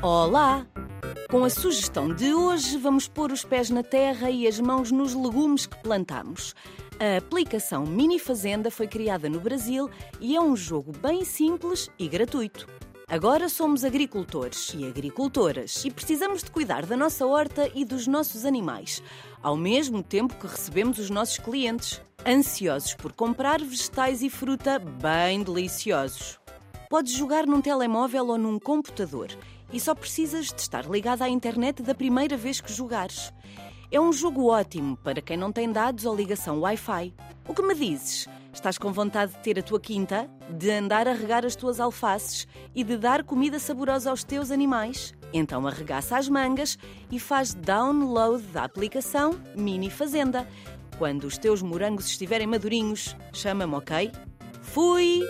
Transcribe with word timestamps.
Olá! 0.00 0.64
Com 1.28 1.42
a 1.42 1.50
sugestão 1.50 2.14
de 2.14 2.32
hoje, 2.32 2.78
vamos 2.78 3.08
pôr 3.08 3.32
os 3.32 3.42
pés 3.42 3.68
na 3.68 3.82
terra 3.82 4.30
e 4.30 4.46
as 4.46 4.60
mãos 4.60 4.92
nos 4.92 5.12
legumes 5.12 5.66
que 5.66 5.76
plantamos. 5.82 6.54
A 7.00 7.16
aplicação 7.16 7.84
Mini 7.84 8.16
Fazenda 8.20 8.70
foi 8.70 8.86
criada 8.86 9.28
no 9.28 9.40
Brasil 9.40 9.90
e 10.20 10.36
é 10.36 10.40
um 10.40 10.54
jogo 10.54 10.92
bem 10.92 11.24
simples 11.24 11.90
e 11.98 12.06
gratuito. 12.06 12.68
Agora 13.08 13.48
somos 13.48 13.84
agricultores 13.84 14.72
e 14.72 14.86
agricultoras 14.86 15.84
e 15.84 15.90
precisamos 15.90 16.44
de 16.44 16.50
cuidar 16.52 16.86
da 16.86 16.96
nossa 16.96 17.26
horta 17.26 17.68
e 17.74 17.84
dos 17.84 18.06
nossos 18.06 18.44
animais, 18.44 19.02
ao 19.42 19.56
mesmo 19.56 20.00
tempo 20.00 20.36
que 20.36 20.46
recebemos 20.46 21.00
os 21.00 21.10
nossos 21.10 21.38
clientes, 21.38 22.00
ansiosos 22.24 22.94
por 22.94 23.12
comprar 23.12 23.60
vegetais 23.60 24.22
e 24.22 24.30
fruta 24.30 24.78
bem 24.78 25.42
deliciosos. 25.42 26.38
Podes 26.88 27.12
jogar 27.12 27.46
num 27.48 27.60
telemóvel 27.60 28.28
ou 28.28 28.38
num 28.38 28.60
computador 28.60 29.28
e 29.72 29.80
só 29.80 29.94
precisas 29.94 30.46
de 30.46 30.60
estar 30.60 30.84
ligado 30.88 31.22
à 31.22 31.28
internet 31.28 31.82
da 31.82 31.94
primeira 31.94 32.36
vez 32.36 32.60
que 32.60 32.72
jogares. 32.72 33.32
É 33.90 34.00
um 34.00 34.12
jogo 34.12 34.50
ótimo 34.50 34.96
para 34.98 35.22
quem 35.22 35.36
não 35.36 35.50
tem 35.50 35.72
dados 35.72 36.04
ou 36.04 36.14
ligação 36.14 36.60
Wi-Fi. 36.60 37.14
O 37.46 37.54
que 37.54 37.62
me 37.62 37.74
dizes? 37.74 38.28
Estás 38.52 38.76
com 38.76 38.92
vontade 38.92 39.32
de 39.32 39.38
ter 39.38 39.58
a 39.58 39.62
tua 39.62 39.80
quinta, 39.80 40.28
de 40.50 40.70
andar 40.70 41.06
a 41.06 41.12
regar 41.12 41.46
as 41.46 41.56
tuas 41.56 41.80
alfaces 41.80 42.46
e 42.74 42.82
de 42.82 42.96
dar 42.96 43.22
comida 43.22 43.58
saborosa 43.58 44.10
aos 44.10 44.24
teus 44.24 44.50
animais? 44.50 45.14
Então 45.32 45.66
arregaça 45.66 46.18
as 46.18 46.28
mangas 46.28 46.78
e 47.10 47.18
faz 47.18 47.54
download 47.54 48.42
da 48.48 48.64
aplicação 48.64 49.38
Mini 49.56 49.90
Fazenda. 49.90 50.46
Quando 50.98 51.24
os 51.24 51.38
teus 51.38 51.62
morangos 51.62 52.06
estiverem 52.06 52.46
madurinhos, 52.46 53.16
chama-me, 53.32 53.74
ok? 53.74 54.10
Fui! 54.60 55.22